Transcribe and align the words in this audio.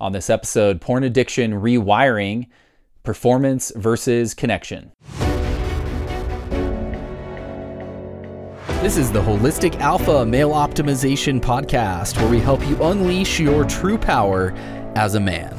On 0.00 0.12
this 0.12 0.30
episode, 0.30 0.80
porn 0.80 1.02
addiction 1.02 1.54
rewiring, 1.54 2.46
performance 3.02 3.72
versus 3.74 4.32
connection. 4.32 4.92
This 8.80 8.96
is 8.96 9.10
the 9.10 9.20
Holistic 9.20 9.80
Alpha 9.80 10.24
Male 10.24 10.50
Optimization 10.50 11.40
Podcast, 11.40 12.16
where 12.16 12.30
we 12.30 12.38
help 12.38 12.64
you 12.68 12.80
unleash 12.80 13.40
your 13.40 13.64
true 13.64 13.98
power 13.98 14.52
as 14.94 15.16
a 15.16 15.20
man. 15.20 15.58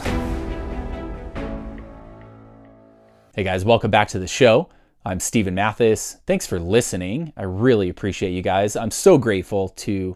Hey 3.36 3.44
guys, 3.44 3.66
welcome 3.66 3.92
back 3.92 4.08
to 4.10 4.20
the 4.20 4.28
show. 4.28 4.70
I'm 5.04 5.20
Steven 5.20 5.54
Mathis. 5.54 6.16
Thanks 6.26 6.48
for 6.48 6.62
listening. 6.62 7.34
I 7.36 7.44
really 7.44 7.90
appreciate 7.90 8.32
you 8.32 8.42
guys. 8.42 8.78
I'm 8.78 8.92
so 8.92 9.18
grateful 9.18 9.68
to 9.70 10.16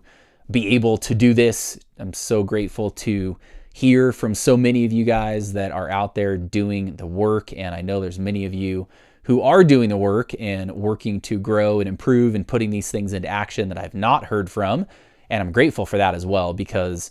be 0.50 0.76
able 0.76 0.98
to 1.00 1.14
do 1.14 1.34
this. 1.34 1.78
I'm 2.00 2.14
so 2.14 2.42
grateful 2.42 2.90
to 2.90 3.38
hear 3.74 4.14
from 4.14 4.36
so 4.36 4.56
many 4.56 4.86
of 4.86 4.94
you 4.94 5.04
guys 5.04 5.54
that 5.54 5.72
are 5.72 5.90
out 5.90 6.16
there 6.16 6.38
doing 6.38 6.96
the 6.96 7.08
work. 7.08 7.52
And 7.52 7.74
I 7.74 7.82
know 7.82 8.00
there's 8.00 8.20
many 8.20 8.46
of 8.46 8.54
you 8.54 8.88
who 9.24 9.42
are 9.42 9.64
doing 9.64 9.90
the 9.90 9.98
work 9.98 10.32
and 10.40 10.72
working 10.72 11.20
to 11.22 11.40
grow 11.40 11.80
and 11.80 11.90
improve 11.90 12.36
and 12.36 12.48
putting 12.48 12.70
these 12.70 12.92
things 12.92 13.14
into 13.14 13.28
action 13.28 13.70
that 13.70 13.78
I've 13.78 13.96
not 13.96 14.26
heard 14.26 14.50
from. 14.50 14.86
And 15.30 15.42
I'm 15.42 15.52
grateful 15.52 15.88
for 15.88 15.98
that 15.98 16.14
as 16.14 16.26
well 16.26 16.54
because 16.54 17.10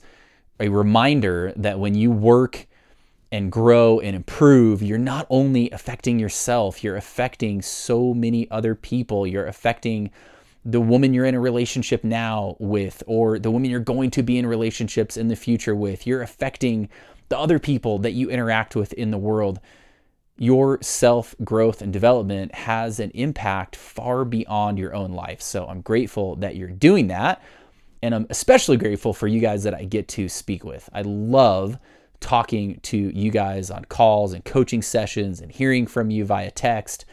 a 0.61 0.69
reminder 0.69 1.53
that 1.57 1.81
when 1.81 1.97
you 1.97 2.13
work 2.13 2.67
and 3.33 3.51
grow 3.51 3.99
and 3.99 4.15
improve, 4.15 4.83
you're 4.83 4.99
not 4.99 5.27
only 5.31 5.71
affecting 5.71 6.21
yourself, 6.21 6.85
you're 6.85 6.97
affecting 6.97 7.61
so 7.61 8.15
many 8.15 8.49
other 8.51 8.75
people. 8.77 9.27
You're 9.27 9.47
affecting 9.47 10.11
the 10.65 10.81
woman 10.81 11.13
you're 11.13 11.25
in 11.25 11.35
a 11.35 11.41
relationship 11.41 12.05
now 12.05 12.57
with, 12.59 13.03
or 13.07 13.39
the 13.39 13.51
woman 13.51 13.71
you're 13.71 13.81
going 13.81 14.11
to 14.13 14.23
be 14.23 14.39
in 14.39 14.47
relationships 14.47 15.17
in 15.17 15.29
the 15.29 15.37
future 15.37 15.75
with. 15.75 16.07
You're 16.07 16.23
affecting 16.23 16.89
the 17.29 17.39
other 17.39 17.59
people 17.59 17.99
that 17.99 18.13
you 18.13 18.31
interact 18.31 18.77
with 18.77 18.93
in 18.93 19.11
the 19.11 19.19
world. 19.19 19.59
Your 20.39 20.79
self 20.83 21.35
growth 21.45 21.83
and 21.83 21.93
development 21.93 22.55
has 22.55 23.01
an 23.01 23.11
impact 23.11 23.75
far 23.75 24.25
beyond 24.25 24.79
your 24.79 24.95
own 24.95 25.13
life. 25.13 25.43
So 25.43 25.67
I'm 25.67 25.81
grateful 25.81 26.37
that 26.37 26.57
you're 26.57 26.69
doing 26.69 27.09
that. 27.09 27.43
And 28.03 28.15
I'm 28.15 28.27
especially 28.31 28.77
grateful 28.77 29.13
for 29.13 29.29
you 29.29 29.41
guys 29.41 29.63
that 29.65 29.75
I 29.75 29.85
get 29.85 30.09
to 30.09 30.29
speak 30.29 30.65
with. 30.65 30.89
I 30.93 31.03
love 31.03 31.79
talking 32.21 32.79
to 32.83 32.97
you 32.97 33.31
guys 33.31 33.71
on 33.71 33.85
calls 33.85 34.33
and 34.33 34.45
coaching 34.45 34.83
sessions 34.83 35.41
and 35.41 35.51
hearing 35.53 35.87
from 35.87 36.11
you 36.11 36.25
via 36.25 36.51
text 36.51 37.05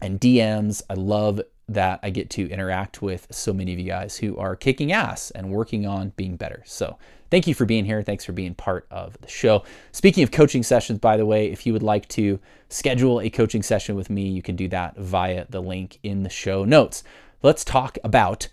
and 0.00 0.20
DMs. 0.20 0.82
I 0.90 0.94
love 0.94 1.40
that 1.68 2.00
I 2.02 2.10
get 2.10 2.30
to 2.30 2.48
interact 2.48 3.02
with 3.02 3.26
so 3.30 3.52
many 3.52 3.72
of 3.72 3.78
you 3.78 3.86
guys 3.86 4.16
who 4.16 4.36
are 4.36 4.54
kicking 4.54 4.92
ass 4.92 5.30
and 5.32 5.50
working 5.50 5.86
on 5.86 6.12
being 6.16 6.36
better. 6.36 6.62
So, 6.64 6.96
thank 7.30 7.46
you 7.46 7.54
for 7.54 7.64
being 7.64 7.84
here. 7.84 8.02
Thanks 8.02 8.24
for 8.24 8.32
being 8.32 8.54
part 8.54 8.86
of 8.90 9.20
the 9.20 9.28
show. 9.28 9.64
Speaking 9.92 10.22
of 10.22 10.30
coaching 10.30 10.62
sessions, 10.62 11.00
by 11.00 11.16
the 11.16 11.26
way, 11.26 11.50
if 11.50 11.66
you 11.66 11.72
would 11.72 11.82
like 11.82 12.06
to 12.10 12.38
schedule 12.68 13.20
a 13.20 13.30
coaching 13.30 13.62
session 13.62 13.96
with 13.96 14.10
me, 14.10 14.28
you 14.28 14.42
can 14.42 14.56
do 14.56 14.68
that 14.68 14.96
via 14.96 15.46
the 15.50 15.60
link 15.60 15.98
in 16.02 16.22
the 16.22 16.30
show 16.30 16.64
notes. 16.64 17.02
Let's 17.42 17.64
talk 17.64 17.98
about 18.04 18.48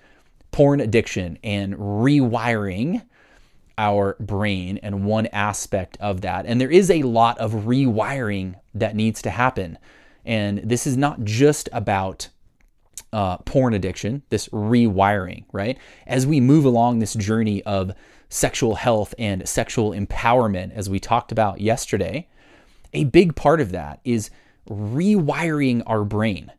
porn 0.51 0.79
addiction 0.79 1.37
and 1.43 1.75
rewiring 1.75 3.03
our 3.77 4.15
brain 4.19 4.79
and 4.83 5.05
one 5.05 5.25
aspect 5.27 5.97
of 5.99 6.21
that. 6.21 6.45
And 6.45 6.61
there 6.61 6.71
is 6.71 6.91
a 6.91 7.03
lot 7.03 7.37
of 7.39 7.51
rewiring 7.51 8.55
that 8.75 8.95
needs 8.95 9.21
to 9.23 9.29
happen. 9.31 9.77
And 10.25 10.59
this 10.59 10.85
is 10.85 10.95
not 10.95 11.23
just 11.23 11.69
about 11.73 12.29
uh, 13.11 13.37
porn 13.37 13.73
addiction, 13.73 14.23
this 14.29 14.47
rewiring, 14.49 15.45
right? 15.51 15.77
As 16.07 16.25
we 16.25 16.41
move 16.41 16.65
along 16.65 16.99
this 16.99 17.13
journey 17.13 17.63
of 17.63 17.93
sexual 18.29 18.75
health 18.75 19.13
and 19.19 19.47
sexual 19.47 19.91
empowerment, 19.91 20.73
as 20.73 20.89
we 20.89 20.99
talked 20.99 21.31
about 21.31 21.61
yesterday, 21.61 22.27
a 22.93 23.03
big 23.05 23.35
part 23.35 23.61
of 23.61 23.71
that 23.71 23.99
is 24.03 24.31
rewiring 24.69 25.83
our 25.85 26.03
brain 26.03 26.51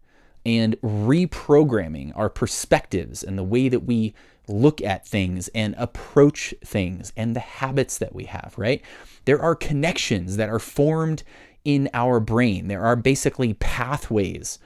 and 0.46 0.81
reprogramming 0.82 2.12
our 2.16 2.28
perspectives 2.28 3.22
and 3.25 3.36
the 3.36 3.44
way 3.44 3.69
that 3.69 3.80
we 3.80 4.14
look 4.47 4.82
at 4.82 5.09
things 5.09 5.48
and 5.48 5.75
approach 5.78 6.54
things 6.64 7.12
and 7.16 7.34
the 7.34 7.41
habits 7.41 7.98
that 7.98 8.14
we 8.14 8.25
have, 8.25 8.54
right? 8.56 8.82
There 9.25 9.41
are 9.41 9.54
connections 9.54 10.36
that 10.36 10.50
are 10.50 10.59
formed 10.59 11.22
in 11.64 11.88
our 11.94 12.20
brain. 12.20 12.69
There 12.69 12.84
are 12.84 12.94
basically 12.94 13.54
pathways 13.54 14.59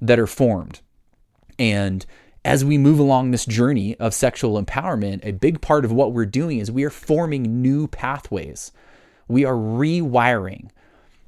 that 0.00 0.20
are 0.20 0.26
formed 0.26 0.80
and 1.58 2.04
as 2.44 2.64
we 2.64 2.76
move 2.76 2.98
along 2.98 3.30
this 3.30 3.46
journey 3.46 3.96
of 3.96 4.12
sexual 4.12 4.62
empowerment, 4.62 5.20
a 5.22 5.32
big 5.32 5.60
part 5.60 5.84
of 5.84 5.92
what 5.92 6.12
we're 6.12 6.26
doing 6.26 6.58
is 6.58 6.70
we 6.70 6.84
are 6.84 6.90
forming 6.90 7.62
new 7.62 7.88
pathways. 7.88 8.70
We 9.28 9.44
are 9.44 9.54
rewiring 9.54 10.68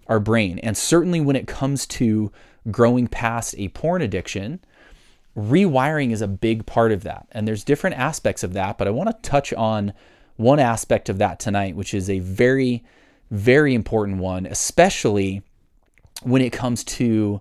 our 0.09 0.21
brain. 0.21 0.59
And 0.59 0.77
certainly 0.77 1.21
when 1.21 1.37
it 1.37 1.47
comes 1.47 1.87
to 1.87 2.31
growing 2.71 3.07
past 3.07 3.55
a 3.57 3.69
porn 3.69 4.03
addiction, 4.03 4.61
rewiring 5.37 6.13
is 6.13 6.21
a 6.21 6.29
big 6.29 6.67
part 6.67 6.93
of 6.93 7.03
that. 7.05 7.27
And 7.33 7.49
there's 7.49 7.65
different 7.65 7.97
aspects 7.97 8.43
of 8.43 8.53
that, 8.53 8.77
but 8.77 8.87
I 8.87 8.91
want 8.91 9.09
to 9.11 9.29
touch 9.29 9.55
on 9.55 9.95
one 10.37 10.59
aspect 10.59 11.09
of 11.09 11.19
that 11.19 11.41
tonight, 11.41 11.77
which 11.77 11.95
is 11.95 12.11
a 12.11 12.19
very, 12.19 12.85
very 13.31 13.75
important 13.75 14.19
one, 14.19 14.45
especially 14.45 15.43
when 16.23 16.43
it 16.43 16.53
comes 16.53 16.85
to 16.85 17.41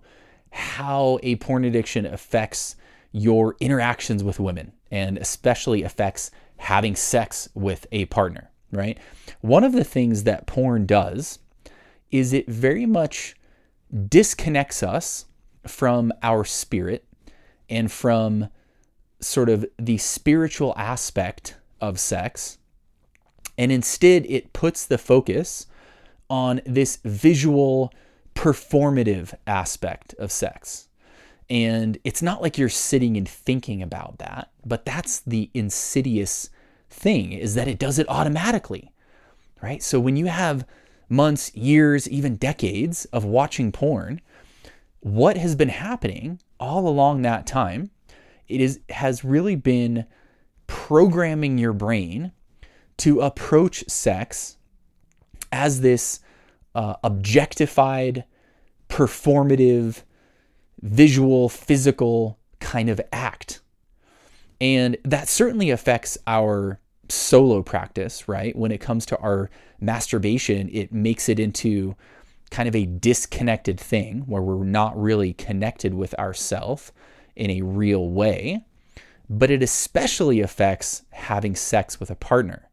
how 0.55 1.19
a 1.21 1.35
porn 1.35 1.65
addiction 1.65 2.05
affects 2.05 2.75
your 3.11 3.55
interactions 3.59 4.23
with 4.23 4.39
women 4.39 4.71
and 4.89 5.17
especially 5.17 5.83
affects 5.83 6.31
having 6.57 6.95
sex 6.95 7.49
with 7.53 7.85
a 7.91 8.05
partner, 8.05 8.49
right? 8.71 8.97
One 9.41 9.63
of 9.63 9.73
the 9.73 9.83
things 9.83 10.23
that 10.23 10.47
porn 10.47 10.85
does 10.85 11.39
is 12.11 12.31
it 12.31 12.47
very 12.47 12.85
much 12.85 13.35
disconnects 14.07 14.81
us 14.81 15.25
from 15.67 16.13
our 16.23 16.45
spirit 16.45 17.05
and 17.69 17.91
from 17.91 18.49
sort 19.19 19.49
of 19.49 19.65
the 19.77 19.97
spiritual 19.97 20.73
aspect 20.77 21.57
of 21.81 21.99
sex. 21.99 22.57
And 23.57 23.71
instead, 23.71 24.25
it 24.27 24.53
puts 24.53 24.85
the 24.85 24.97
focus 24.97 25.67
on 26.29 26.61
this 26.65 26.99
visual 27.03 27.91
performative 28.35 29.33
aspect 29.47 30.13
of 30.15 30.31
sex. 30.31 30.87
And 31.49 31.97
it's 32.03 32.21
not 32.21 32.41
like 32.41 32.57
you're 32.57 32.69
sitting 32.69 33.17
and 33.17 33.27
thinking 33.27 33.81
about 33.81 34.17
that, 34.17 34.51
but 34.65 34.85
that's 34.85 35.19
the 35.21 35.49
insidious 35.53 36.49
thing 36.89 37.33
is 37.33 37.55
that 37.55 37.67
it 37.67 37.79
does 37.79 37.99
it 37.99 38.09
automatically, 38.09 38.91
right? 39.61 39.81
So 39.81 39.99
when 39.99 40.17
you 40.17 40.25
have 40.25 40.65
months, 41.07 41.53
years, 41.55 42.09
even 42.09 42.35
decades 42.35 43.05
of 43.05 43.25
watching 43.25 43.71
porn, 43.71 44.21
what 45.01 45.37
has 45.37 45.55
been 45.55 45.69
happening 45.69 46.39
all 46.59 46.87
along 46.87 47.21
that 47.21 47.45
time, 47.45 47.91
it 48.47 48.59
is 48.59 48.79
has 48.89 49.23
really 49.23 49.55
been 49.55 50.05
programming 50.67 51.57
your 51.57 51.73
brain 51.73 52.31
to 52.97 53.21
approach 53.21 53.87
sex 53.87 54.57
as 55.51 55.81
this 55.81 56.21
uh, 56.75 56.95
objectified, 57.03 58.25
performative, 58.89 60.03
visual, 60.81 61.49
physical 61.49 62.37
kind 62.59 62.89
of 62.89 63.01
act. 63.11 63.61
And 64.61 64.97
that 65.03 65.27
certainly 65.27 65.69
affects 65.69 66.17
our 66.27 66.79
solo 67.09 67.61
practice, 67.61 68.27
right? 68.27 68.55
When 68.55 68.71
it 68.71 68.81
comes 68.81 69.05
to 69.07 69.17
our 69.17 69.49
masturbation, 69.79 70.69
it 70.71 70.93
makes 70.93 71.29
it 71.29 71.39
into 71.39 71.95
kind 72.51 72.69
of 72.69 72.75
a 72.75 72.85
disconnected 72.85 73.79
thing 73.79 74.23
where 74.27 74.41
we're 74.41 74.63
not 74.63 74.99
really 74.99 75.33
connected 75.33 75.93
with 75.93 76.13
ourself 76.15 76.91
in 77.35 77.49
a 77.49 77.61
real 77.61 78.09
way. 78.09 78.63
But 79.29 79.49
it 79.49 79.63
especially 79.63 80.39
affects 80.41 81.01
having 81.11 81.55
sex 81.55 81.99
with 81.99 82.11
a 82.11 82.15
partner 82.15 82.64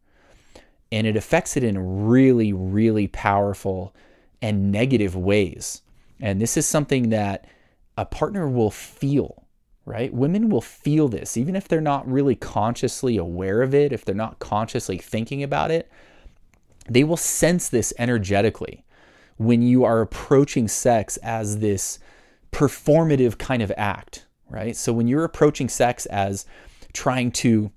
and 0.93 1.07
it 1.07 1.17
affects 1.17 1.57
it 1.57 1.63
in 1.63 2.05
really, 2.05 2.53
really 2.53 3.07
powerful 3.07 3.95
and 4.43 4.71
negative 4.71 5.15
ways. 5.15 5.81
And 6.21 6.39
this 6.39 6.55
is 6.55 6.67
something 6.67 7.09
that 7.09 7.47
a 7.97 8.05
partner 8.05 8.47
will 8.47 8.69
feel, 8.69 9.47
right? 9.85 10.13
Women 10.13 10.49
will 10.49 10.61
feel 10.61 11.07
this, 11.07 11.35
even 11.35 11.55
if 11.55 11.67
they're 11.67 11.81
not 11.81 12.07
really 12.07 12.35
consciously 12.35 13.17
aware 13.17 13.63
of 13.63 13.73
it, 13.73 13.91
if 13.91 14.05
they're 14.05 14.13
not 14.13 14.37
consciously 14.37 14.99
thinking 14.99 15.41
about 15.41 15.71
it, 15.71 15.91
they 16.87 17.03
will 17.03 17.17
sense 17.17 17.69
this 17.69 17.91
energetically 17.97 18.85
when 19.37 19.63
you 19.63 19.83
are 19.83 19.99
approaching 19.99 20.67
sex 20.67 21.17
as 21.17 21.57
this 21.57 21.97
performative 22.51 23.39
kind 23.39 23.63
of 23.63 23.71
act, 23.77 24.27
right? 24.47 24.75
So 24.75 24.93
when 24.93 25.07
you're 25.07 25.23
approaching 25.23 25.69
sex 25.69 26.05
as 26.05 26.45
trying 26.93 27.31
to 27.31 27.71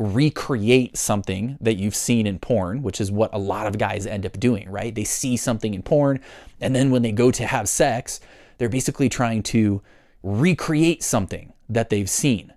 recreate 0.00 0.96
something 0.96 1.58
that 1.60 1.74
you've 1.74 1.94
seen 1.94 2.26
in 2.26 2.38
porn, 2.38 2.82
which 2.82 3.02
is 3.02 3.12
what 3.12 3.32
a 3.34 3.38
lot 3.38 3.66
of 3.66 3.76
guys 3.76 4.06
end 4.06 4.24
up 4.24 4.40
doing, 4.40 4.68
right? 4.70 4.94
They 4.94 5.04
see 5.04 5.36
something 5.36 5.74
in 5.74 5.82
porn, 5.82 6.20
and 6.58 6.74
then 6.74 6.90
when 6.90 7.02
they 7.02 7.12
go 7.12 7.30
to 7.30 7.46
have 7.46 7.68
sex, 7.68 8.18
they're 8.56 8.70
basically 8.70 9.10
trying 9.10 9.42
to 9.44 9.82
recreate 10.22 11.02
something 11.02 11.52
that 11.68 11.90
they've 11.90 12.08
seen, 12.08 12.54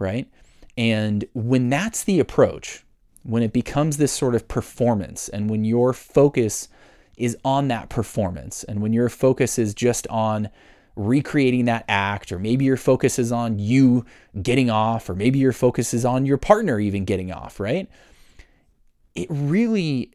right? 0.00 0.28
And 0.76 1.24
when 1.32 1.70
that's 1.70 2.02
the 2.02 2.18
approach, 2.18 2.84
when 3.22 3.44
it 3.44 3.52
becomes 3.52 3.96
this 3.96 4.12
sort 4.12 4.34
of 4.34 4.48
performance, 4.48 5.28
and 5.28 5.48
when 5.48 5.64
your 5.64 5.92
focus 5.92 6.68
is 7.16 7.36
on 7.44 7.68
that 7.68 7.88
performance, 7.88 8.64
and 8.64 8.82
when 8.82 8.92
your 8.92 9.08
focus 9.08 9.60
is 9.60 9.74
just 9.74 10.08
on 10.08 10.48
recreating 10.98 11.66
that 11.66 11.84
act, 11.88 12.32
or 12.32 12.38
maybe 12.38 12.64
your 12.64 12.76
focus 12.76 13.18
is 13.18 13.30
on 13.32 13.58
you 13.58 14.04
getting 14.42 14.68
off, 14.68 15.08
or 15.08 15.14
maybe 15.14 15.38
your 15.38 15.52
focus 15.52 15.94
is 15.94 16.04
on 16.04 16.26
your 16.26 16.36
partner 16.36 16.80
even 16.80 17.04
getting 17.04 17.32
off, 17.32 17.60
right? 17.60 17.88
It 19.14 19.28
really 19.30 20.12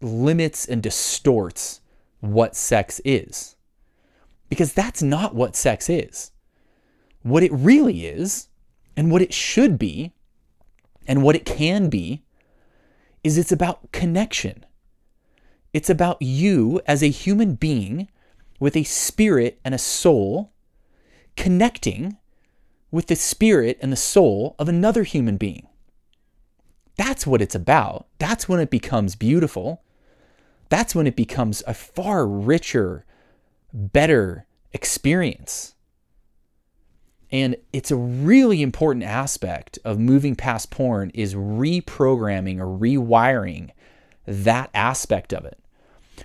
limits 0.00 0.66
and 0.66 0.82
distorts 0.82 1.80
what 2.20 2.54
sex 2.54 3.00
is. 3.04 3.56
Because 4.48 4.74
that's 4.74 5.02
not 5.02 5.34
what 5.34 5.56
sex 5.56 5.88
is. 5.88 6.32
What 7.22 7.42
it 7.42 7.52
really 7.52 8.04
is, 8.04 8.48
and 8.96 9.10
what 9.10 9.22
it 9.22 9.32
should 9.32 9.78
be, 9.78 10.12
and 11.06 11.22
what 11.22 11.36
it 11.36 11.46
can 11.46 11.88
be, 11.88 12.22
is 13.24 13.38
it's 13.38 13.52
about 13.52 13.90
connection. 13.92 14.66
It's 15.72 15.88
about 15.88 16.20
you 16.20 16.82
as 16.86 17.02
a 17.02 17.08
human 17.08 17.54
being 17.54 18.08
with 18.62 18.76
a 18.76 18.84
spirit 18.84 19.58
and 19.64 19.74
a 19.74 19.78
soul 19.78 20.52
connecting 21.36 22.16
with 22.92 23.08
the 23.08 23.16
spirit 23.16 23.76
and 23.82 23.90
the 23.90 23.96
soul 23.96 24.54
of 24.56 24.68
another 24.68 25.02
human 25.02 25.36
being. 25.36 25.66
That's 26.96 27.26
what 27.26 27.42
it's 27.42 27.56
about. 27.56 28.06
That's 28.20 28.48
when 28.48 28.60
it 28.60 28.70
becomes 28.70 29.16
beautiful. 29.16 29.82
That's 30.68 30.94
when 30.94 31.08
it 31.08 31.16
becomes 31.16 31.64
a 31.66 31.74
far 31.74 32.24
richer, 32.24 33.04
better 33.72 34.46
experience. 34.72 35.74
And 37.32 37.56
it's 37.72 37.90
a 37.90 37.96
really 37.96 38.62
important 38.62 39.04
aspect 39.04 39.80
of 39.84 39.98
moving 39.98 40.36
past 40.36 40.70
porn 40.70 41.10
is 41.14 41.34
reprogramming 41.34 42.60
or 42.60 42.78
rewiring 42.78 43.70
that 44.24 44.70
aspect 44.72 45.32
of 45.32 45.44
it. 45.44 45.58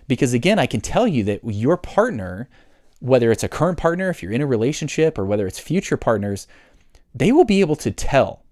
Because 0.08 0.34
again, 0.34 0.60
I 0.60 0.66
can 0.66 0.82
tell 0.82 1.08
you 1.08 1.24
that 1.26 1.42
your 1.44 1.78
partner, 1.78 2.50
whether 3.00 3.32
it's 3.32 3.44
a 3.44 3.50
current 3.50 3.78
partner, 3.78 4.10
if 4.10 4.22
you're 4.22 4.32
in 4.32 4.42
a 4.42 4.48
relationship, 4.48 5.18
or 5.18 5.26
whether 5.26 5.48
it's 5.48 5.60
future 5.60 5.98
partners, 5.98 6.48
they 7.14 7.32
will 7.32 7.46
be 7.46 7.62
able 7.62 7.76
to 7.78 7.92
tell, 7.92 8.44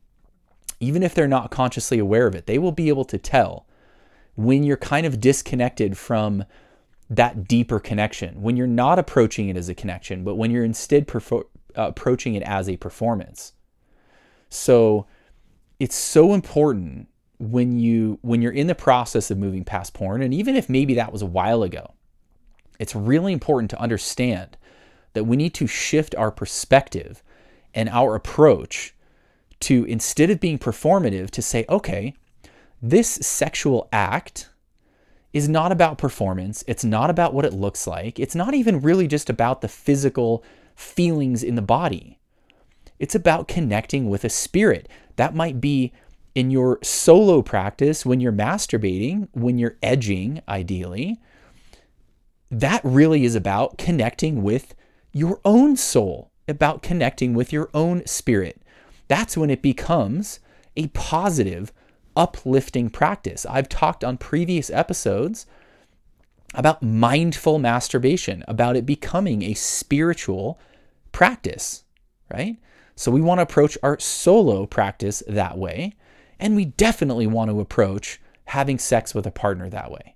even 0.80 1.04
if 1.04 1.14
they're 1.14 1.28
not 1.28 1.52
consciously 1.52 2.00
aware 2.00 2.28
of 2.28 2.36
it, 2.36 2.46
they 2.46 2.58
will 2.58 2.72
be 2.72 2.90
able 2.90 3.06
to 3.06 3.18
tell 3.18 3.66
when 4.36 4.64
you're 4.64 4.78
kind 4.78 5.06
of 5.06 5.20
disconnected 5.20 5.98
from 5.98 6.44
that 7.10 7.48
deeper 7.48 7.80
connection, 7.80 8.42
when 8.42 8.58
you're 8.58 8.68
not 8.68 9.00
approaching 9.00 9.50
it 9.50 9.58
as 9.58 9.70
a 9.70 9.76
connection, 9.76 10.24
but 10.24 10.36
when 10.36 10.52
you're 10.52 10.66
instead 10.66 11.10
uh, 11.32 11.42
approaching 11.76 12.36
it 12.36 12.44
as 12.44 12.68
a 12.68 12.78
performance. 12.78 13.54
So 14.50 15.06
it's 15.80 15.96
so 15.96 16.34
important 16.34 17.08
when 17.40 17.80
you 17.80 18.20
when 18.22 18.42
you're 18.42 18.52
in 18.52 18.68
the 18.68 18.76
process 18.76 19.30
of 19.30 19.38
moving 19.38 19.64
past 19.64 19.94
porn 19.94 20.22
and 20.22 20.34
even 20.34 20.56
if 20.56 20.70
maybe 20.70 20.94
that 20.94 21.12
was 21.12 21.22
a 21.22 21.28
while 21.28 21.64
ago 21.64 21.94
it's 22.80 22.96
really 22.96 23.34
important 23.34 23.70
to 23.70 23.80
understand 23.80 24.58
that 25.14 25.26
we 25.26 25.38
need 25.38 25.54
to 25.54 25.68
shift 25.68 26.16
our 26.16 26.32
perspective 26.32 27.22
and 27.74 27.90
our 27.90 28.16
approach 28.16 28.94
to 29.60 29.84
instead 29.86 30.30
of 30.30 30.40
being 30.40 30.60
performative 30.60 31.30
to 31.30 31.42
say 31.42 31.66
okay 31.70 32.14
this 32.82 33.10
sexual 33.10 33.90
act 33.92 34.50
is 35.34 35.50
not 35.50 35.72
about 35.72 35.98
performance 35.98 36.64
it's 36.68 36.86
not 36.86 37.10
about 37.10 37.34
what 37.34 37.46
it 37.46 37.54
looks 37.54 37.86
like 37.86 38.20
it's 38.20 38.36
not 38.36 38.54
even 38.54 38.82
really 38.82 39.08
just 39.08 39.30
about 39.30 39.62
the 39.62 39.68
physical 39.68 40.44
feelings 40.76 41.42
in 41.42 41.56
the 41.56 41.62
body. 41.62 42.20
It's 43.00 43.16
about 43.16 43.48
connecting 43.48 44.10
with 44.10 44.24
a 44.24 44.30
spirit. 44.30 44.88
That 45.16 45.36
might 45.36 45.60
be 45.60 45.94
in 46.36 46.52
your 46.52 46.78
solo 46.84 47.42
practice 47.42 48.06
when 48.06 48.20
you're 48.20 48.34
masturbating, 48.34 49.30
when 49.32 49.58
you're 49.58 49.78
edging, 49.82 50.42
ideally. 50.48 51.20
That 52.52 52.82
really 52.84 53.24
is 53.24 53.36
about 53.36 53.78
connecting 53.78 54.44
with 54.44 54.76
your 55.14 55.40
own 55.46 55.78
soul, 55.78 56.30
about 56.48 56.84
connecting 56.84 57.34
with 57.34 57.54
your 57.54 57.70
own 57.74 58.06
spirit. 58.06 58.62
That's 59.08 59.38
when 59.38 59.50
it 59.50 59.62
becomes 59.62 60.40
a 60.76 60.88
positive, 60.88 61.72
uplifting 62.16 62.90
practice. 62.90 63.46
I've 63.46 63.70
talked 63.70 64.04
on 64.04 64.18
previous 64.18 64.70
episodes 64.70 65.46
about 66.54 66.84
mindful 66.84 67.60
masturbation, 67.60 68.44
about 68.48 68.76
it 68.76 68.86
becoming 68.86 69.42
a 69.42 69.54
spiritual 69.54 70.60
practice, 71.12 71.84
right? 72.32 72.58
So 72.96 73.12
we 73.12 73.22
want 73.22 73.40
to 73.40 73.44
approach 73.44 73.78
our 73.84 74.00
solo 74.00 74.66
practice 74.66 75.24
that 75.28 75.58
way. 75.58 75.96
And 76.40 76.56
we 76.56 76.66
definitely 76.66 77.28
want 77.28 77.50
to 77.50 77.60
approach 77.60 78.20
having 78.46 78.78
sex 78.78 79.16
with 79.16 79.26
a 79.26 79.32
partner 79.32 79.70
that 79.70 79.92
way. 79.92 80.16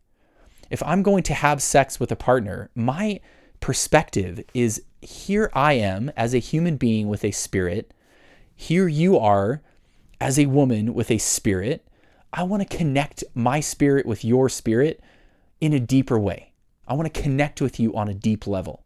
If 0.70 0.84
I'm 0.84 1.02
going 1.02 1.24
to 1.24 1.34
have 1.34 1.62
sex 1.62 2.00
with 2.00 2.12
a 2.12 2.16
partner, 2.16 2.70
my 2.76 3.20
perspective 3.60 4.44
is 4.54 4.84
here 5.02 5.50
I 5.54 5.74
am 5.74 6.12
as 6.16 6.34
a 6.34 6.40
human 6.40 6.78
being 6.78 7.08
with 7.08 7.24
a 7.24 7.32
spirit. 7.32 7.94
Here 8.56 8.88
you 8.88 9.18
are 9.18 9.62
as 10.20 10.38
a 10.38 10.48
woman 10.48 10.94
with 10.94 11.10
a 11.10 11.18
spirit. 11.18 11.88
I 12.32 12.44
want 12.44 12.68
to 12.68 12.78
connect 12.78 13.24
my 13.34 13.60
spirit 13.60 14.06
with 14.06 14.24
your 14.24 14.50
spirit 14.50 15.02
in 15.60 15.74
a 15.74 15.80
deeper 15.80 16.20
way. 16.20 16.54
I 16.88 16.94
want 16.94 17.12
to 17.12 17.22
connect 17.22 17.62
with 17.62 17.80
you 17.80 17.96
on 17.96 18.08
a 18.08 18.14
deep 18.14 18.46
level. 18.46 18.84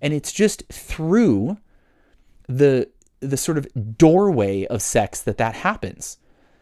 And 0.00 0.12
it's 0.12 0.32
just 0.32 0.64
through 0.70 1.58
the 2.48 2.88
the 3.20 3.36
sort 3.36 3.58
of 3.58 3.96
doorway 3.96 4.66
of 4.66 4.82
sex 4.82 5.22
that 5.22 5.38
that 5.38 5.54
happens. 5.54 6.18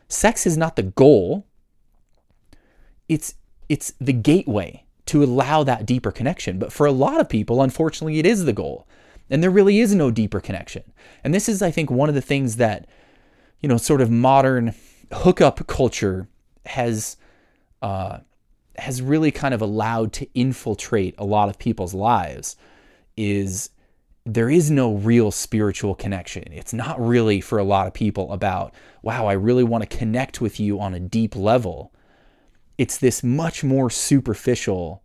Sex 0.08 0.46
is 0.46 0.56
not 0.56 0.76
the 0.76 0.82
goal. 0.82 1.46
It's 3.08 3.34
it's 3.68 3.94
the 4.00 4.12
gateway 4.12 4.84
to 5.06 5.22
allow 5.22 5.64
that 5.64 5.86
deeper 5.86 6.10
connection. 6.10 6.58
But 6.58 6.72
for 6.72 6.86
a 6.86 6.92
lot 6.92 7.20
of 7.20 7.28
people, 7.28 7.62
unfortunately, 7.62 8.18
it 8.18 8.26
is 8.26 8.44
the 8.44 8.52
goal. 8.52 8.86
And 9.30 9.42
there 9.42 9.50
really 9.50 9.80
is 9.80 9.94
no 9.94 10.10
deeper 10.10 10.40
connection. 10.40 10.92
And 11.22 11.34
this 11.34 11.48
is, 11.48 11.62
I 11.62 11.70
think, 11.70 11.90
one 11.90 12.08
of 12.08 12.14
the 12.14 12.20
things 12.20 12.56
that, 12.56 12.86
you 13.60 13.68
know, 13.68 13.76
sort 13.76 14.00
of 14.00 14.10
modern 14.10 14.74
hookup 15.12 15.66
culture 15.66 16.28
has 16.66 17.16
uh, 17.82 18.18
has 18.76 19.02
really 19.02 19.30
kind 19.30 19.54
of 19.54 19.62
allowed 19.62 20.12
to 20.14 20.26
infiltrate 20.34 21.14
a 21.18 21.24
lot 21.24 21.48
of 21.48 21.58
people's 21.58 21.94
lives 21.94 22.56
is 23.16 23.70
there 24.26 24.48
is 24.48 24.70
no 24.70 24.94
real 24.94 25.30
spiritual 25.30 25.94
connection. 25.94 26.44
It's 26.50 26.72
not 26.72 27.00
really 27.00 27.40
for 27.40 27.58
a 27.58 27.64
lot 27.64 27.86
of 27.86 27.92
people 27.92 28.32
about, 28.32 28.72
wow, 29.02 29.26
I 29.26 29.34
really 29.34 29.64
want 29.64 29.88
to 29.88 29.96
connect 29.96 30.40
with 30.40 30.58
you 30.58 30.80
on 30.80 30.94
a 30.94 31.00
deep 31.00 31.36
level. 31.36 31.92
It's 32.78 32.96
this 32.96 33.22
much 33.22 33.62
more 33.62 33.90
superficial, 33.90 35.02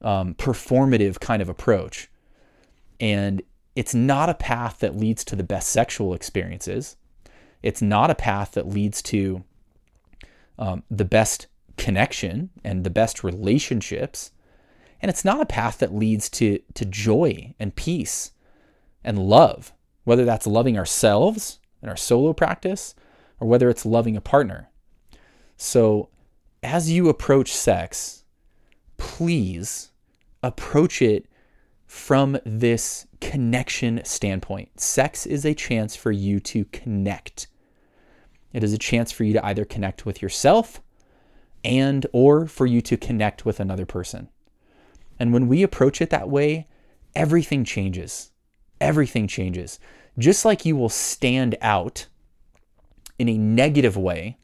um, 0.00 0.34
performative 0.34 1.20
kind 1.20 1.42
of 1.42 1.50
approach. 1.50 2.10
And 2.98 3.42
it's 3.76 3.94
not 3.94 4.30
a 4.30 4.34
path 4.34 4.78
that 4.78 4.96
leads 4.96 5.24
to 5.24 5.36
the 5.36 5.44
best 5.44 5.68
sexual 5.68 6.14
experiences. 6.14 6.96
It's 7.62 7.82
not 7.82 8.10
a 8.10 8.14
path 8.14 8.52
that 8.52 8.66
leads 8.66 9.02
to 9.02 9.44
um, 10.58 10.84
the 10.90 11.04
best 11.04 11.48
connection 11.76 12.48
and 12.64 12.82
the 12.82 12.90
best 12.90 13.22
relationships. 13.22 14.32
And 15.02 15.10
it's 15.10 15.24
not 15.24 15.42
a 15.42 15.46
path 15.46 15.78
that 15.78 15.94
leads 15.94 16.30
to, 16.30 16.60
to 16.74 16.84
joy 16.86 17.54
and 17.60 17.76
peace 17.76 18.32
and 19.08 19.18
love, 19.18 19.72
whether 20.04 20.26
that's 20.26 20.46
loving 20.46 20.76
ourselves 20.76 21.60
in 21.82 21.88
our 21.88 21.96
solo 21.96 22.34
practice 22.34 22.94
or 23.40 23.48
whether 23.48 23.70
it's 23.70 23.86
loving 23.86 24.18
a 24.18 24.20
partner. 24.20 24.68
So, 25.56 26.10
as 26.62 26.90
you 26.90 27.08
approach 27.08 27.50
sex, 27.50 28.24
please 28.98 29.92
approach 30.42 31.00
it 31.00 31.26
from 31.86 32.38
this 32.44 33.06
connection 33.22 34.02
standpoint. 34.04 34.78
Sex 34.78 35.24
is 35.24 35.46
a 35.46 35.54
chance 35.54 35.96
for 35.96 36.12
you 36.12 36.38
to 36.40 36.66
connect. 36.66 37.46
It 38.52 38.62
is 38.62 38.74
a 38.74 38.78
chance 38.78 39.10
for 39.10 39.24
you 39.24 39.32
to 39.32 39.46
either 39.46 39.64
connect 39.64 40.04
with 40.04 40.20
yourself 40.20 40.82
and 41.64 42.06
or 42.12 42.46
for 42.46 42.66
you 42.66 42.82
to 42.82 42.98
connect 42.98 43.46
with 43.46 43.58
another 43.58 43.86
person. 43.86 44.28
And 45.18 45.32
when 45.32 45.48
we 45.48 45.62
approach 45.62 46.02
it 46.02 46.10
that 46.10 46.28
way, 46.28 46.66
everything 47.14 47.64
changes. 47.64 48.32
Everything 48.80 49.26
changes. 49.26 49.78
Just 50.18 50.44
like 50.44 50.64
you 50.64 50.76
will 50.76 50.88
stand 50.88 51.56
out 51.60 52.06
in 53.18 53.28
a 53.28 53.38
negative 53.38 53.96
way 53.96 54.38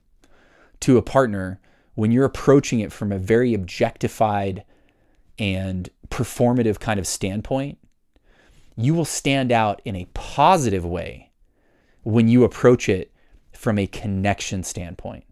to 0.81 0.97
a 0.97 1.03
partner 1.03 1.61
when 1.95 2.11
you're 2.11 2.25
approaching 2.25 2.81
it 2.81 2.93
from 2.93 3.13
a 3.13 3.19
very 3.19 3.55
objectified 3.55 4.65
and 5.39 5.91
performative 6.09 6.81
kind 6.81 6.99
of 6.99 7.07
standpoint, 7.07 7.79
you 8.77 8.95
will 8.95 9.05
stand 9.05 9.53
out 9.53 9.81
in 9.85 9.95
a 9.95 10.09
positive 10.15 10.85
way 10.85 11.31
when 12.03 12.29
you 12.29 12.45
approach 12.45 12.89
it 12.89 13.13
from 13.53 13.79
a 13.79 13.87
connection 13.87 14.63
standpoint 14.63 15.25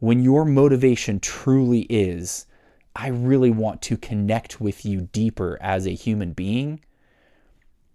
when 0.00 0.22
your 0.22 0.44
motivation 0.44 1.20
truly 1.20 1.80
is, 1.88 2.46
I 2.94 3.08
really 3.08 3.50
want 3.50 3.82
to 3.82 3.96
connect 3.96 4.60
with 4.60 4.84
you 4.84 5.02
deeper 5.12 5.58
as 5.60 5.86
a 5.86 5.94
human 5.94 6.32
being, 6.32 6.80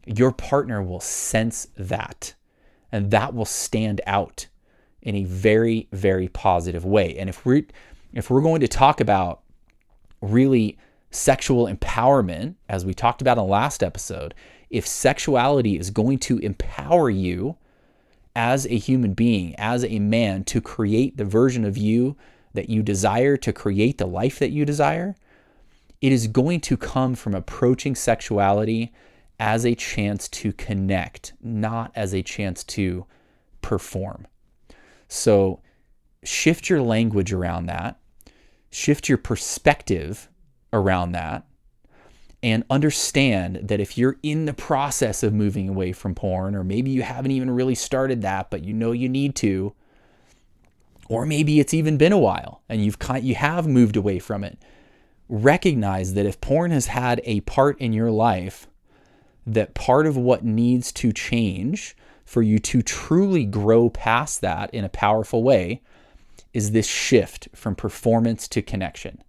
your 0.05 0.31
partner 0.31 0.81
will 0.81 0.99
sense 0.99 1.67
that 1.77 2.33
and 2.91 3.11
that 3.11 3.33
will 3.33 3.45
stand 3.45 4.01
out 4.05 4.47
in 5.01 5.15
a 5.15 5.23
very, 5.23 5.87
very 5.91 6.27
positive 6.27 6.85
way. 6.85 7.17
And 7.17 7.29
if 7.29 7.45
we're 7.45 7.63
if 8.13 8.29
we're 8.29 8.41
going 8.41 8.61
to 8.61 8.67
talk 8.67 9.01
about 9.01 9.41
really 10.21 10.77
sexual 11.09 11.67
empowerment, 11.67 12.55
as 12.69 12.85
we 12.85 12.93
talked 12.93 13.21
about 13.21 13.37
in 13.37 13.43
the 13.43 13.49
last 13.49 13.83
episode, 13.83 14.33
if 14.69 14.87
sexuality 14.87 15.77
is 15.77 15.89
going 15.89 16.19
to 16.19 16.37
empower 16.39 17.09
you 17.09 17.57
as 18.35 18.65
a 18.67 18.77
human 18.77 19.13
being, 19.13 19.55
as 19.57 19.83
a 19.85 19.99
man, 19.99 20.43
to 20.45 20.61
create 20.61 21.17
the 21.17 21.25
version 21.25 21.65
of 21.65 21.77
you 21.77 22.15
that 22.53 22.69
you 22.69 22.83
desire, 22.83 23.35
to 23.37 23.51
create 23.51 23.97
the 23.97 24.07
life 24.07 24.39
that 24.39 24.51
you 24.51 24.65
desire, 24.65 25.15
it 26.01 26.11
is 26.11 26.27
going 26.27 26.59
to 26.61 26.77
come 26.77 27.15
from 27.15 27.33
approaching 27.33 27.95
sexuality 27.95 28.91
as 29.43 29.65
a 29.65 29.75
chance 29.75 30.29
to 30.29 30.53
connect, 30.53 31.33
not 31.41 31.91
as 31.95 32.13
a 32.13 32.23
chance 32.23 32.63
to 32.63 33.05
perform. 33.61 34.25
So 35.09 35.59
shift 36.23 36.69
your 36.69 36.81
language 36.81 37.33
around 37.33 37.65
that, 37.65 37.99
shift 38.69 39.09
your 39.09 39.17
perspective 39.17 40.29
around 40.71 41.11
that, 41.11 41.45
and 42.41 42.63
understand 42.69 43.67
that 43.67 43.81
if 43.81 43.97
you're 43.97 44.17
in 44.23 44.45
the 44.45 44.53
process 44.53 45.23
of 45.23 45.33
moving 45.33 45.67
away 45.67 45.91
from 45.91 46.15
porn, 46.15 46.55
or 46.55 46.63
maybe 46.63 46.91
you 46.91 47.01
haven't 47.01 47.31
even 47.31 47.51
really 47.51 47.75
started 47.75 48.21
that, 48.21 48.49
but 48.49 48.63
you 48.63 48.73
know 48.73 48.93
you 48.93 49.09
need 49.09 49.35
to, 49.35 49.73
or 51.09 51.25
maybe 51.25 51.59
it's 51.59 51.73
even 51.73 51.97
been 51.97 52.13
a 52.13 52.17
while 52.17 52.61
and 52.69 52.85
you've 52.85 52.97
kind, 52.97 53.25
you 53.25 53.35
have 53.35 53.67
moved 53.67 53.97
away 53.97 54.19
from 54.19 54.45
it, 54.45 54.57
recognize 55.27 56.13
that 56.13 56.25
if 56.25 56.39
porn 56.39 56.71
has 56.71 56.85
had 56.85 57.19
a 57.25 57.41
part 57.41 57.77
in 57.81 57.91
your 57.91 58.09
life, 58.09 58.69
that 59.45 59.73
part 59.73 60.07
of 60.07 60.17
what 60.17 60.43
needs 60.43 60.91
to 60.93 61.11
change 61.11 61.95
for 62.25 62.41
you 62.41 62.59
to 62.59 62.81
truly 62.81 63.45
grow 63.45 63.89
past 63.89 64.41
that 64.41 64.73
in 64.73 64.83
a 64.83 64.89
powerful 64.89 65.43
way 65.43 65.81
is 66.53 66.71
this 66.71 66.87
shift 66.87 67.49
from 67.53 67.75
performance 67.75 68.47
to 68.47 68.61
connection. 68.61 69.21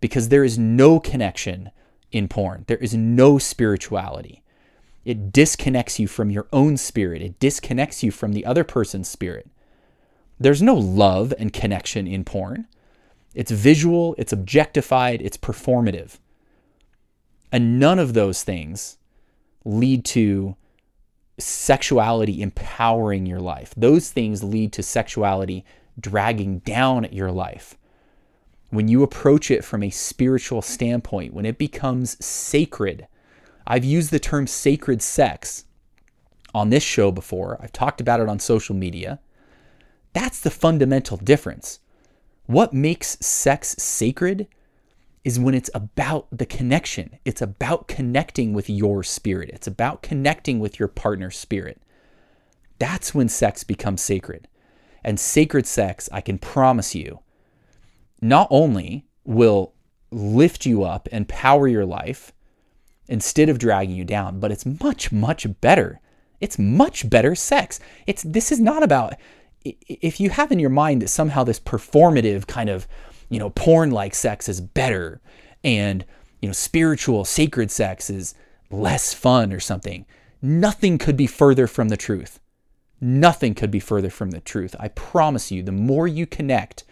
Because 0.00 0.28
there 0.28 0.44
is 0.44 0.58
no 0.58 1.00
connection 1.00 1.70
in 2.12 2.28
porn. 2.28 2.64
There 2.68 2.78
is 2.78 2.94
no 2.94 3.38
spirituality. 3.38 4.42
It 5.04 5.32
disconnects 5.32 5.98
you 5.98 6.06
from 6.06 6.30
your 6.30 6.46
own 6.52 6.76
spirit, 6.76 7.22
it 7.22 7.40
disconnects 7.40 8.02
you 8.02 8.10
from 8.10 8.32
the 8.32 8.44
other 8.44 8.64
person's 8.64 9.08
spirit. 9.08 9.48
There's 10.38 10.62
no 10.62 10.74
love 10.74 11.34
and 11.38 11.52
connection 11.52 12.06
in 12.06 12.24
porn. 12.24 12.68
It's 13.34 13.50
visual, 13.50 14.14
it's 14.18 14.32
objectified, 14.32 15.20
it's 15.22 15.36
performative. 15.36 16.18
And 17.50 17.80
none 17.80 17.98
of 17.98 18.14
those 18.14 18.42
things 18.42 18.97
lead 19.68 20.04
to 20.04 20.56
sexuality 21.38 22.42
empowering 22.42 23.26
your 23.26 23.40
life. 23.40 23.72
Those 23.76 24.10
things 24.10 24.42
lead 24.42 24.72
to 24.72 24.82
sexuality 24.82 25.64
dragging 26.00 26.60
down 26.60 27.06
your 27.12 27.30
life 27.30 27.76
when 28.70 28.88
you 28.88 29.02
approach 29.02 29.50
it 29.50 29.64
from 29.64 29.82
a 29.82 29.90
spiritual 29.90 30.62
standpoint, 30.62 31.32
when 31.32 31.46
it 31.46 31.58
becomes 31.58 32.22
sacred, 32.24 33.06
I've 33.66 33.84
used 33.84 34.10
the 34.10 34.18
term 34.18 34.46
sacred 34.46 35.02
sex 35.02 35.64
on 36.54 36.70
this 36.70 36.82
show 36.82 37.10
before, 37.10 37.58
I've 37.60 37.72
talked 37.72 38.00
about 38.00 38.20
it 38.20 38.28
on 38.28 38.38
social 38.38 38.74
media. 38.74 39.20
That's 40.12 40.40
the 40.40 40.50
fundamental 40.50 41.16
difference. 41.18 41.80
What 42.46 42.72
makes 42.72 43.18
sex 43.20 43.76
sacred 43.78 44.48
is 45.28 45.38
when 45.38 45.54
it's 45.54 45.68
about 45.74 46.26
the 46.32 46.46
connection. 46.46 47.18
It's 47.26 47.42
about 47.42 47.86
connecting 47.86 48.54
with 48.54 48.70
your 48.70 49.02
spirit. 49.02 49.50
It's 49.50 49.66
about 49.66 50.00
connecting 50.00 50.58
with 50.58 50.78
your 50.78 50.88
partner's 50.88 51.36
spirit. 51.36 51.82
That's 52.78 53.14
when 53.14 53.28
sex 53.28 53.62
becomes 53.62 54.00
sacred. 54.00 54.48
And 55.04 55.20
sacred 55.20 55.66
sex, 55.66 56.08
I 56.10 56.22
can 56.22 56.38
promise 56.38 56.94
you, 56.94 57.20
not 58.22 58.48
only 58.50 59.04
will 59.22 59.74
lift 60.10 60.64
you 60.64 60.82
up 60.82 61.10
and 61.12 61.28
power 61.28 61.68
your 61.68 61.84
life 61.84 62.32
instead 63.06 63.50
of 63.50 63.58
dragging 63.58 63.94
you 63.96 64.06
down, 64.06 64.40
but 64.40 64.50
it's 64.50 64.64
much, 64.64 65.12
much 65.12 65.46
better. 65.60 66.00
It's 66.40 66.58
much 66.58 67.10
better 67.10 67.34
sex. 67.34 67.80
It's 68.06 68.22
this 68.22 68.50
is 68.50 68.60
not 68.60 68.82
about 68.82 69.12
if 69.62 70.20
you 70.20 70.30
have 70.30 70.50
in 70.52 70.58
your 70.58 70.70
mind 70.70 71.02
that 71.02 71.08
somehow 71.08 71.44
this 71.44 71.60
performative 71.60 72.46
kind 72.46 72.70
of, 72.70 72.88
you 73.28 73.38
know, 73.38 73.50
porn 73.50 73.90
like 73.90 74.14
sex 74.14 74.48
is 74.48 74.60
better 74.60 75.20
and, 75.64 76.04
you 76.40 76.48
know, 76.48 76.52
spiritual, 76.52 77.24
sacred 77.24 77.70
sex 77.70 78.10
is 78.10 78.34
less 78.70 79.12
fun 79.12 79.52
or 79.52 79.60
something. 79.60 80.06
Nothing 80.40 80.98
could 80.98 81.16
be 81.16 81.26
further 81.26 81.66
from 81.66 81.88
the 81.88 81.96
truth. 81.96 82.40
Nothing 83.00 83.54
could 83.54 83.70
be 83.70 83.80
further 83.80 84.10
from 84.10 84.30
the 84.30 84.40
truth. 84.40 84.74
I 84.78 84.88
promise 84.88 85.50
you, 85.50 85.62
the 85.62 85.72
more 85.72 86.06
you 86.06 86.26
connect 86.26 86.84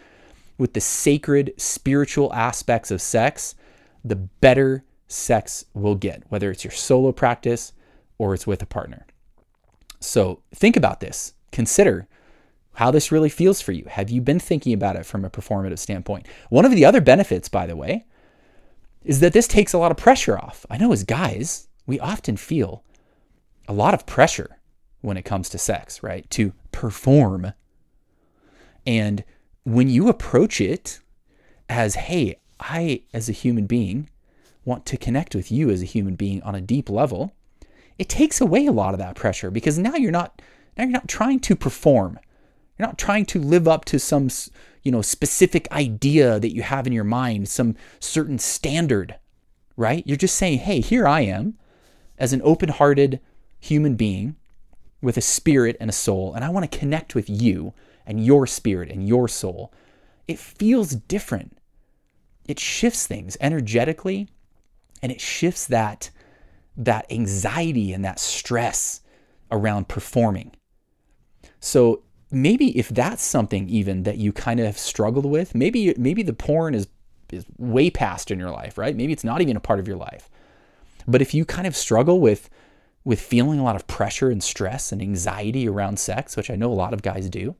with 0.57 0.73
the 0.73 0.81
sacred 0.81 1.53
spiritual 1.57 2.33
aspects 2.33 2.91
of 2.91 3.01
sex, 3.01 3.55
the 4.03 4.15
better 4.15 4.83
sex 5.07 5.65
will 5.73 5.95
get, 5.95 6.23
whether 6.29 6.51
it's 6.51 6.63
your 6.63 6.71
solo 6.71 7.11
practice 7.11 7.73
or 8.17 8.33
it's 8.33 8.47
with 8.47 8.61
a 8.61 8.65
partner. 8.65 9.05
So 9.99 10.41
think 10.53 10.75
about 10.75 10.99
this. 10.99 11.33
Consider 11.51 12.07
how 12.77 12.91
this 12.91 13.11
really 13.11 13.29
feels 13.29 13.59
for 13.59 13.71
you. 13.71 13.83
Have 13.89 14.11
you 14.11 14.21
been 14.21 14.39
thinking 14.39 14.71
about 14.71 14.95
it 14.95 15.03
from 15.03 15.25
a 15.25 15.31
performative 15.31 15.79
standpoint? 15.79 16.27
One 16.49 16.63
of 16.63 16.71
the 16.71 16.85
other 16.85 17.01
benefits, 17.01 17.49
by 17.49 17.65
the 17.65 17.75
way, 17.75 18.05
is 19.03 19.19
that 19.19 19.33
this 19.33 19.47
takes 19.47 19.73
a 19.73 19.79
lot 19.79 19.89
of 19.89 19.97
pressure 19.97 20.37
off. 20.37 20.63
I 20.69 20.77
know 20.77 20.93
as 20.93 21.03
guys, 21.03 21.69
we 21.87 21.99
often 21.99 22.37
feel 22.37 22.83
a 23.67 23.73
lot 23.73 23.95
of 23.95 24.05
pressure 24.05 24.59
when 25.01 25.17
it 25.17 25.25
comes 25.25 25.49
to 25.49 25.57
sex, 25.57 26.03
right? 26.03 26.29
To 26.29 26.53
perform. 26.71 27.53
And 28.85 29.23
when 29.63 29.89
you 29.89 30.07
approach 30.07 30.61
it 30.61 30.99
as, 31.67 31.95
hey, 31.95 32.39
I, 32.59 33.01
as 33.11 33.27
a 33.27 33.33
human 33.33 33.65
being, 33.65 34.07
want 34.65 34.85
to 34.85 34.97
connect 34.97 35.33
with 35.33 35.51
you 35.51 35.71
as 35.71 35.81
a 35.81 35.85
human 35.85 36.13
being 36.15 36.43
on 36.43 36.53
a 36.53 36.61
deep 36.61 36.91
level, 36.91 37.33
it 37.97 38.07
takes 38.07 38.39
away 38.39 38.67
a 38.67 38.71
lot 38.71 38.93
of 38.93 38.99
that 38.99 39.15
pressure 39.15 39.49
because 39.49 39.79
now 39.79 39.95
you're 39.95 40.11
not 40.11 40.43
now 40.77 40.83
you're 40.83 40.91
not 40.91 41.07
trying 41.07 41.39
to 41.39 41.55
perform. 41.55 42.19
You're 42.77 42.87
not 42.87 42.97
trying 42.97 43.25
to 43.27 43.39
live 43.39 43.67
up 43.67 43.85
to 43.85 43.99
some 43.99 44.29
you 44.83 44.91
know 44.91 45.01
specific 45.01 45.69
idea 45.71 46.39
that 46.39 46.53
you 46.53 46.61
have 46.61 46.87
in 46.87 46.93
your 46.93 47.03
mind, 47.03 47.49
some 47.49 47.75
certain 47.99 48.39
standard, 48.39 49.15
right? 49.75 50.03
You're 50.05 50.17
just 50.17 50.35
saying, 50.35 50.59
"Hey, 50.59 50.81
here 50.81 51.07
I 51.07 51.21
am 51.21 51.57
as 52.17 52.33
an 52.33 52.41
open-hearted 52.43 53.19
human 53.59 53.95
being 53.95 54.35
with 55.01 55.17
a 55.17 55.21
spirit 55.21 55.77
and 55.79 55.89
a 55.89 55.93
soul, 55.93 56.33
and 56.33 56.43
I 56.43 56.49
want 56.49 56.69
to 56.69 56.77
connect 56.77 57.15
with 57.15 57.29
you 57.29 57.73
and 58.05 58.25
your 58.25 58.47
spirit 58.47 58.89
and 58.89 59.07
your 59.07 59.27
soul, 59.27 59.71
it 60.27 60.39
feels 60.39 60.91
different. 60.91 61.57
It 62.47 62.59
shifts 62.59 63.05
things 63.05 63.37
energetically 63.41 64.29
and 65.01 65.11
it 65.11 65.21
shifts 65.21 65.67
that 65.67 66.09
that 66.75 67.11
anxiety 67.11 67.91
and 67.91 68.05
that 68.05 68.19
stress 68.19 69.01
around 69.51 69.87
performing. 69.87 70.51
So 71.59 72.03
maybe 72.31 72.77
if 72.77 72.89
that's 72.89 73.23
something 73.23 73.69
even 73.69 74.03
that 74.03 74.17
you 74.17 74.31
kind 74.31 74.59
of 74.59 74.65
have 74.65 74.77
struggled 74.77 75.25
with, 75.25 75.55
maybe 75.55 75.93
maybe 75.97 76.23
the 76.23 76.33
porn 76.33 76.75
is 76.75 76.87
is 77.31 77.45
way 77.57 77.89
past 77.89 78.31
in 78.31 78.39
your 78.39 78.51
life, 78.51 78.77
right? 78.77 78.95
Maybe 78.95 79.13
it's 79.13 79.23
not 79.23 79.41
even 79.41 79.57
a 79.57 79.61
part 79.61 79.79
of 79.79 79.87
your 79.87 79.97
life. 79.97 80.29
But 81.07 81.21
if 81.21 81.33
you 81.33 81.45
kind 81.45 81.67
of 81.67 81.75
struggle 81.75 82.19
with 82.19 82.49
with 83.03 83.21
feeling 83.21 83.57
a 83.57 83.63
lot 83.63 83.77
of 83.77 83.87
pressure 83.87 84.29
and 84.29 84.43
stress 84.43 84.91
and 84.91 85.01
anxiety 85.01 85.67
around 85.67 85.97
sex, 85.97 86.35
which 86.35 86.51
I 86.51 86.57
know 86.57 86.71
a 86.71 86.73
lot 86.73 86.93
of 86.93 87.01
guys 87.01 87.29
do, 87.29 87.55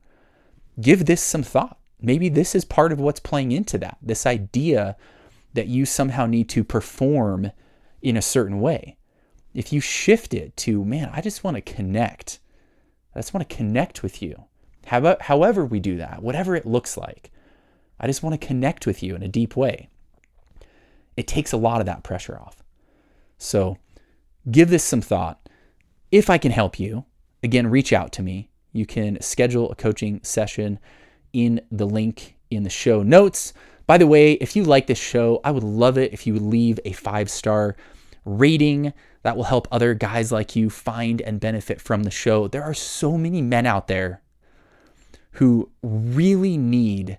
give 0.78 1.06
this 1.06 1.22
some 1.22 1.42
thought. 1.42 1.78
Maybe 2.00 2.28
this 2.28 2.54
is 2.54 2.66
part 2.66 2.92
of 2.92 3.00
what's 3.00 3.18
playing 3.18 3.52
into 3.52 3.78
that. 3.78 3.96
This 4.02 4.26
idea 4.26 4.96
that 5.54 5.66
you 5.66 5.86
somehow 5.86 6.26
need 6.26 6.50
to 6.50 6.62
perform 6.62 7.50
in 8.02 8.16
a 8.16 8.22
certain 8.22 8.60
way. 8.60 8.98
If 9.54 9.72
you 9.72 9.80
shift 9.80 10.34
it 10.34 10.56
to, 10.58 10.84
man, 10.84 11.10
I 11.14 11.22
just 11.22 11.42
want 11.42 11.56
to 11.56 11.62
connect. 11.62 12.38
I 13.14 13.18
just 13.18 13.32
want 13.32 13.48
to 13.48 13.56
connect 13.56 14.02
with 14.02 14.22
you. 14.22 14.44
However, 14.88 15.64
we 15.64 15.80
do 15.80 15.98
that, 15.98 16.22
whatever 16.22 16.56
it 16.56 16.66
looks 16.66 16.96
like, 16.96 17.30
I 18.00 18.06
just 18.06 18.22
want 18.22 18.40
to 18.40 18.46
connect 18.46 18.86
with 18.86 19.02
you 19.02 19.14
in 19.14 19.22
a 19.22 19.28
deep 19.28 19.56
way. 19.56 19.88
It 21.16 21.26
takes 21.26 21.52
a 21.52 21.56
lot 21.56 21.80
of 21.80 21.86
that 21.86 22.04
pressure 22.04 22.38
off. 22.38 22.62
So 23.38 23.76
give 24.50 24.70
this 24.70 24.84
some 24.84 25.00
thought. 25.00 25.48
If 26.10 26.30
I 26.30 26.38
can 26.38 26.52
help 26.52 26.78
you, 26.78 27.04
again, 27.42 27.66
reach 27.66 27.92
out 27.92 28.12
to 28.12 28.22
me. 28.22 28.50
You 28.72 28.86
can 28.86 29.20
schedule 29.20 29.70
a 29.70 29.74
coaching 29.74 30.20
session 30.22 30.78
in 31.32 31.60
the 31.70 31.86
link 31.86 32.36
in 32.50 32.62
the 32.62 32.70
show 32.70 33.02
notes. 33.02 33.52
By 33.86 33.98
the 33.98 34.06
way, 34.06 34.32
if 34.34 34.56
you 34.56 34.64
like 34.64 34.86
this 34.86 34.98
show, 34.98 35.40
I 35.44 35.50
would 35.50 35.64
love 35.64 35.98
it 35.98 36.12
if 36.12 36.26
you 36.26 36.32
would 36.34 36.42
leave 36.42 36.78
a 36.84 36.92
five 36.92 37.30
star 37.30 37.76
rating. 38.24 38.92
That 39.22 39.36
will 39.36 39.44
help 39.44 39.68
other 39.70 39.94
guys 39.94 40.32
like 40.32 40.56
you 40.56 40.70
find 40.70 41.20
and 41.20 41.40
benefit 41.40 41.80
from 41.80 42.04
the 42.04 42.10
show. 42.10 42.48
There 42.48 42.62
are 42.62 42.74
so 42.74 43.18
many 43.18 43.42
men 43.42 43.66
out 43.66 43.88
there 43.88 44.22
who 45.32 45.70
really 45.82 46.56
need 46.56 47.18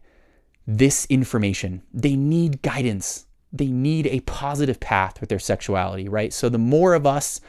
this 0.67 1.05
information. 1.09 1.83
They 1.93 2.15
need 2.15 2.61
guidance. 2.61 3.25
They 3.51 3.67
need 3.67 4.07
a 4.07 4.19
positive 4.21 4.79
path 4.79 5.19
with 5.19 5.29
their 5.29 5.39
sexuality, 5.39 6.07
right? 6.07 6.31
So 6.31 6.49
the 6.49 6.57
more 6.57 6.93
of 6.93 7.07
us 7.07 7.41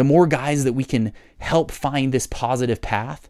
the 0.00 0.04
more 0.04 0.26
guys 0.26 0.64
that 0.64 0.72
we 0.72 0.82
can 0.82 1.12
help 1.40 1.70
find 1.70 2.10
this 2.10 2.26
positive 2.26 2.80
path, 2.80 3.28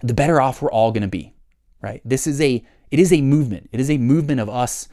the 0.00 0.14
better 0.14 0.40
off 0.40 0.62
we're 0.62 0.70
all 0.70 0.92
going 0.92 1.02
to 1.02 1.08
be, 1.08 1.34
right? 1.82 2.00
This 2.04 2.28
is 2.28 2.40
a 2.40 2.64
it 2.92 3.00
is 3.00 3.12
a 3.12 3.20
movement. 3.20 3.68
It 3.72 3.80
is 3.80 3.90
a 3.90 3.98
movement 3.98 4.38
of 4.38 4.48
us 4.48 4.86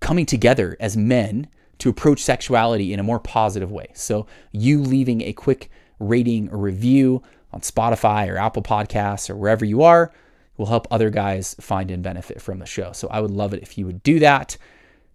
coming 0.00 0.26
together 0.26 0.76
as 0.80 0.96
men 0.96 1.46
to 1.78 1.88
approach 1.88 2.20
sexuality 2.20 2.92
in 2.92 2.98
a 2.98 3.04
more 3.04 3.20
positive 3.20 3.70
way. 3.70 3.92
So, 3.94 4.26
you 4.50 4.82
leaving 4.82 5.20
a 5.22 5.32
quick 5.32 5.70
rating 6.00 6.50
or 6.50 6.58
review 6.58 7.22
on 7.52 7.60
Spotify 7.60 8.28
or 8.28 8.36
Apple 8.36 8.62
Podcasts 8.62 9.28
or 9.30 9.36
wherever 9.36 9.64
you 9.64 9.82
are 9.82 10.12
will 10.56 10.66
help 10.66 10.86
other 10.90 11.10
guys 11.10 11.54
find 11.60 11.90
and 11.90 12.02
benefit 12.02 12.40
from 12.40 12.58
the 12.58 12.66
show. 12.66 12.92
So, 12.92 13.08
I 13.08 13.20
would 13.20 13.30
love 13.30 13.54
it 13.54 13.62
if 13.62 13.78
you 13.78 13.86
would 13.86 14.02
do 14.02 14.18
that. 14.20 14.56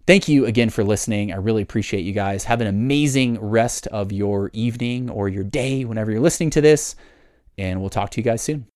Thank 0.06 0.26
you 0.26 0.46
again 0.46 0.70
for 0.70 0.82
listening. 0.82 1.32
I 1.32 1.36
really 1.36 1.60
appreciate 1.60 2.00
you 2.00 2.14
guys. 2.14 2.44
Have 2.44 2.62
an 2.62 2.66
amazing 2.66 3.38
rest 3.40 3.86
of 3.88 4.10
your 4.10 4.50
evening 4.54 5.10
or 5.10 5.28
your 5.28 5.44
day 5.44 5.84
whenever 5.84 6.10
you're 6.10 6.20
listening 6.20 6.48
to 6.50 6.62
this, 6.62 6.96
and 7.58 7.80
we'll 7.80 7.90
talk 7.90 8.10
to 8.12 8.20
you 8.20 8.24
guys 8.24 8.40
soon. 8.40 8.66